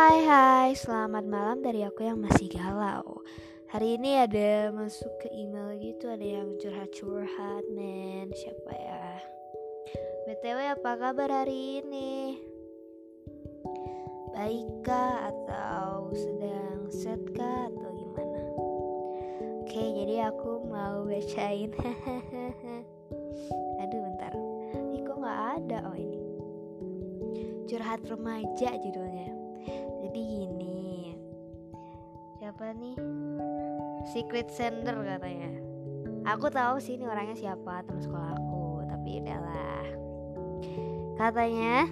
[0.00, 3.20] Hai hai, selamat malam dari aku yang masih galau.
[3.68, 8.32] Hari ini ada masuk ke email gitu Ada yang curhat-curhat men.
[8.32, 9.20] Siapa ya?
[10.24, 12.40] BTW apa kabar hari ini?
[14.32, 18.40] Baikkah atau sedang set kah atau gimana?
[19.60, 21.76] Oke jadi aku mau bacain.
[23.84, 24.32] Aduh bentar.
[24.80, 25.92] Ini kok gak ada?
[25.92, 26.24] Oh ini.
[27.68, 31.14] Curhat remaja judulnya jadi gini
[32.40, 32.96] siapa nih?
[34.10, 35.52] Secret sender katanya.
[36.24, 39.84] Aku tahu sih ini orangnya siapa teman sekolah aku tapi udahlah
[41.20, 41.88] katanya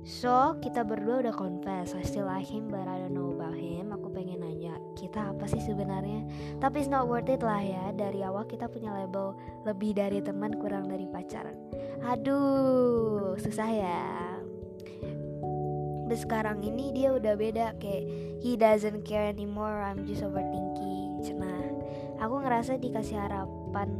[0.00, 3.92] So, kita berdua udah confess I still like him but I know about him.
[3.92, 6.24] Aku pengen nanya, kita apa sih sebenarnya?
[6.56, 9.36] Tapi it's not worth it lah ya Dari awal kita punya label
[9.68, 11.52] Lebih dari teman, kurang dari pacaran.
[12.00, 14.39] Aduh, susah ya
[16.10, 18.02] tapi sekarang ini dia udah beda kayak
[18.42, 21.70] he doesn't care anymore I'm just overthinking cenah
[22.18, 23.94] aku ngerasa dikasih harapan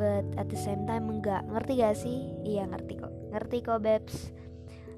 [0.00, 1.44] but at the same time enggak.
[1.44, 2.32] Ngerti gak sih?
[2.40, 3.12] Iya ngerti kok.
[3.36, 4.32] Ngerti kok babes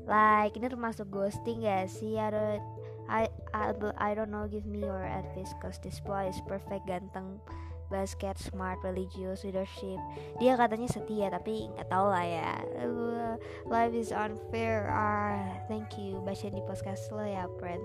[0.06, 2.14] like ini termasuk ghosting gak sih?
[2.14, 2.62] I don't
[3.10, 7.42] I, I, I don't know give me your advice cause this boy is perfect ganteng
[7.88, 9.98] basket, smart, religious, leadership.
[10.40, 12.52] Dia katanya setia tapi nggak tahu lah ya.
[12.80, 13.34] Uh,
[13.68, 14.88] life is unfair.
[14.92, 16.20] Ah, thank you.
[16.22, 17.82] Baca di podcast lo ya, friend.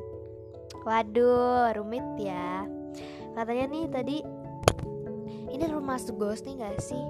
[0.83, 2.67] Waduh, rumit ya.
[3.33, 4.17] Katanya nih tadi
[5.53, 7.01] ini termasuk ghosting gak sih?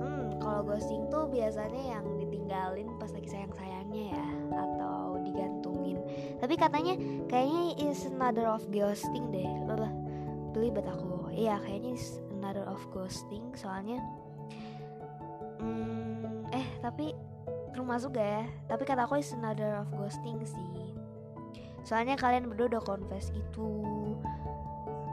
[0.00, 5.96] Hmm, kalau ghosting tuh biasanya yang ditinggalin pas lagi sayang-sayangnya ya atau digantungin.
[6.38, 6.94] Tapi katanya
[7.26, 9.48] kayaknya is another of ghosting deh.
[9.64, 9.92] Loh,
[10.52, 11.96] belibet aku iya kayaknya
[12.34, 14.02] another of ghosting soalnya
[15.60, 17.14] hmm, eh tapi
[17.70, 18.44] termasuk gak ya?
[18.66, 20.90] Tapi kata aku is another of ghosting sih.
[21.86, 23.70] Soalnya kalian berdua udah confess gitu.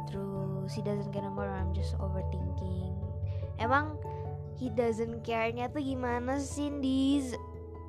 [0.09, 2.97] Terus he doesn't care anymore I'm just overthinking.
[3.61, 3.97] Emang
[4.57, 7.37] he doesn't care-nya tuh gimana sih dis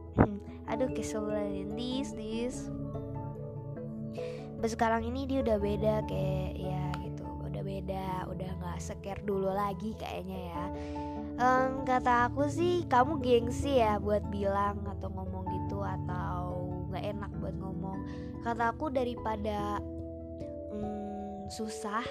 [0.71, 2.57] aduh banget dis dis
[4.69, 6.85] sekarang ini dia udah beda kayak ya
[7.69, 10.65] beda udah nggak seker dulu lagi kayaknya ya.
[11.39, 17.31] Um, kata aku sih kamu gengsi ya buat bilang atau ngomong gitu atau nggak enak
[17.37, 17.99] buat ngomong.
[18.41, 19.85] Kata aku daripada
[20.73, 22.03] um, susah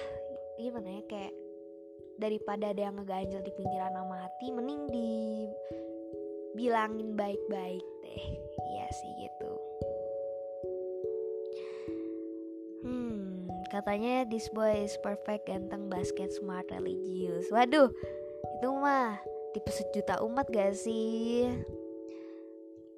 [0.62, 1.34] gimana ya kayak
[2.22, 5.50] daripada ada yang ngeganjel di pinggiran sama hati mending
[6.54, 8.24] dibilangin baik-baik deh.
[8.78, 9.52] Iya sih gitu
[13.68, 17.52] Katanya this boy is perfect, ganteng, basket, smart, religius.
[17.52, 17.92] Waduh,
[18.56, 19.20] itu mah
[19.52, 21.52] tipe sejuta umat gak sih?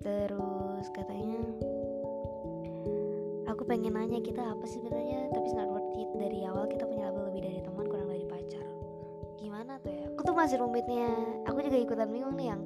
[0.01, 1.43] Terus katanya
[3.51, 5.27] Aku pengen nanya kita apa sih sebenarnya?
[5.35, 6.09] Tapi not worth it.
[6.17, 8.65] Dari awal kita punya label lebih dari teman kurang dari pacar.
[9.37, 10.07] Gimana tuh ya?
[10.15, 11.11] Aku tuh masih rumitnya.
[11.51, 12.63] Aku juga ikutan bingung nih yang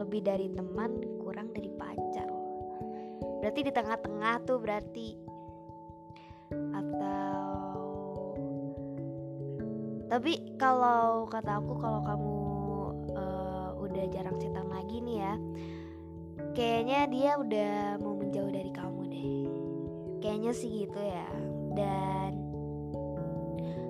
[0.00, 2.24] Lebih dari teman kurang dari pacar.
[3.42, 5.08] Berarti di tengah-tengah tuh berarti
[10.20, 12.36] tapi kalau kata aku kalau kamu
[13.16, 15.32] uh, udah jarang cetan lagi nih ya
[16.52, 17.72] kayaknya dia udah
[18.04, 19.32] mau menjauh dari kamu deh.
[20.20, 21.24] Kayaknya sih gitu ya.
[21.72, 22.36] Dan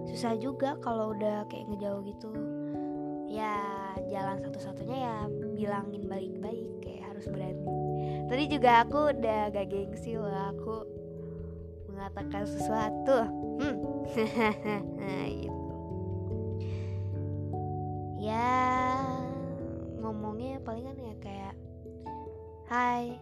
[0.07, 2.31] susah juga kalau udah kayak ngejauh gitu.
[3.27, 3.59] Ya
[4.15, 5.17] jalan satu-satunya ya
[5.59, 7.67] bilangin baik-baik kayak harus berani.
[8.31, 10.87] Tadi juga aku udah gak gengsi loh aku
[11.91, 13.19] mengatakan sesuatu.
[13.59, 13.77] Hmm.
[15.43, 15.60] Gitu
[18.31, 19.03] ya
[19.99, 21.55] ngomongnya palingan ya kayak
[22.71, 23.19] hai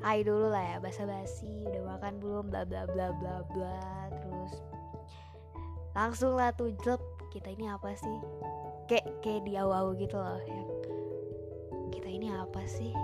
[0.00, 4.08] hai dulu lah ya basa basi udah makan belum bla bla bla bla bla.
[4.08, 4.52] Terus
[5.92, 6.96] langsung lah tuh job
[7.28, 8.18] kita ini apa sih?
[8.88, 10.62] Kayak kayak di awal gitu loh ya.
[11.92, 12.96] Kita ini apa sih?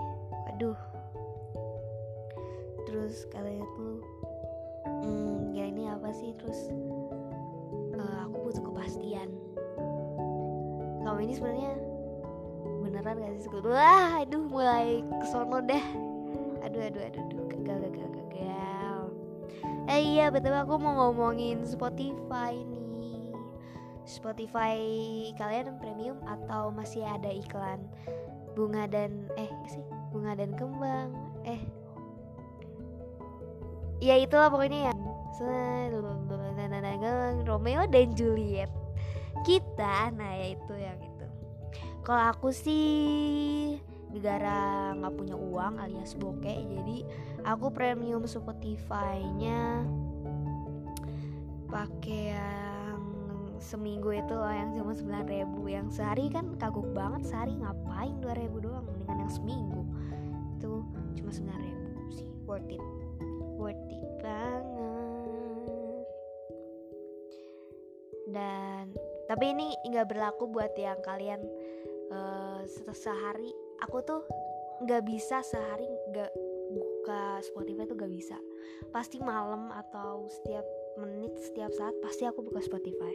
[0.48, 0.80] Waduh.
[2.88, 4.00] Terus katanya tuh
[5.04, 6.32] hmm, ya ini apa sih?
[6.40, 6.72] Terus
[7.92, 9.28] uh, aku butuh kepastian
[11.06, 11.72] kamu ini sebenarnya
[12.82, 15.84] beneran gak sih sekutu wah aduh mulai kesono deh.
[16.66, 19.00] Aduh aduh aduh aduh gagal gagal gagal.
[19.86, 23.30] Eh iya betul aku mau ngomongin Spotify nih.
[24.02, 24.82] Spotify
[25.38, 27.86] kalian premium atau masih ada iklan
[28.58, 29.86] bunga dan eh sih?
[30.10, 31.14] Bunga dan kembang
[31.46, 31.62] eh.
[34.02, 34.94] Ya itulah pokoknya ya.
[37.46, 38.85] Romeo dan Juliet
[39.44, 41.26] kita nah ya itu yang itu.
[42.06, 43.76] Kalau aku sih
[44.14, 47.04] negara nggak punya uang alias bokeh jadi
[47.44, 49.84] aku premium Spotify-nya
[51.68, 53.00] pakai yang
[53.60, 58.84] seminggu itu loh yang cuma 9000 yang sehari kan kagok banget sehari ngapain 2000 doang
[58.86, 59.82] mendingan yang seminggu.
[60.56, 60.86] Itu
[61.18, 62.84] cuma 9000 sih worth it
[63.58, 66.06] worth it banget.
[68.30, 68.65] Dan
[69.36, 71.44] tapi ini nggak berlaku buat yang kalian
[72.08, 72.64] uh,
[72.96, 73.52] sehari.
[73.84, 74.24] Aku tuh
[74.80, 76.32] nggak bisa sehari nggak
[76.72, 78.40] buka Spotify tuh gak bisa.
[78.96, 80.64] Pasti malam atau setiap
[80.96, 83.12] menit setiap saat pasti aku buka Spotify.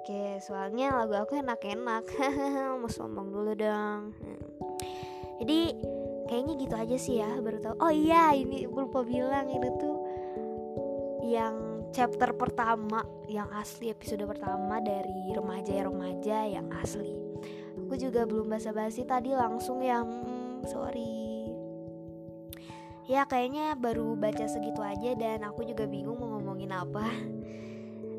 [0.00, 2.08] Oke soalnya lagu aku enak-enak.
[2.80, 4.16] Mau sombong dulu dong.
[5.36, 5.76] Jadi
[6.32, 7.76] kayaknya gitu aja sih ya baru tahu.
[7.76, 9.96] Oh iya ini lupa bilang itu tuh
[11.28, 17.12] Yang chapter pertama Yang asli episode pertama dari remaja ya remaja yang asli.
[17.84, 21.48] Aku juga belum basa-basi tadi langsung yang hmm, sorry.
[23.08, 27.06] Ya kayaknya baru baca segitu aja dan aku juga bingung mau ngomongin apa.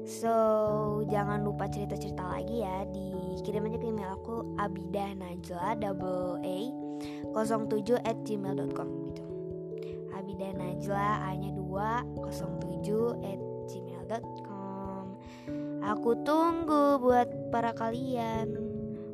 [0.10, 6.58] So jangan lupa cerita-cerita lagi ya dikirim aja ke email aku abidah najla double a
[7.38, 9.24] 07 at gmail.com gitu.
[10.18, 13.49] Abidah najla a nya 2 07 at
[14.10, 15.06] gmail.com
[15.86, 18.58] aku tunggu buat para kalian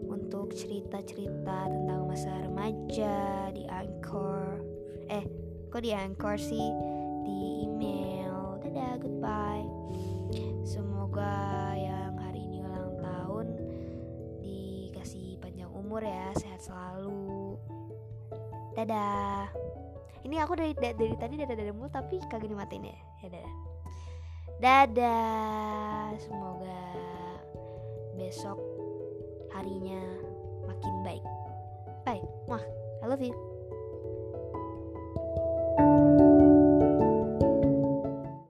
[0.07, 4.63] untuk cerita-cerita tentang masa remaja di Anchor.
[5.12, 5.27] Eh
[5.68, 6.71] kok di anchor sih?
[7.27, 7.36] Di
[7.68, 8.56] email.
[8.63, 9.68] Dadah goodbye.
[10.63, 13.47] Semoga yang hari ini ulang tahun
[14.39, 17.59] dikasih panjang umur ya sehat selalu.
[18.80, 19.51] Dadah.
[20.24, 23.00] Ini aku dari dari, tadi dadah dadah mulu tapi kagak dimatiin ya.
[23.19, 23.75] Ya dadah
[24.60, 26.16] dadah.
[26.19, 26.81] Semoga
[28.16, 28.60] besok
[29.52, 30.02] harinya
[30.68, 31.25] makin baik.
[32.06, 32.62] Bye wah
[33.02, 33.55] I love you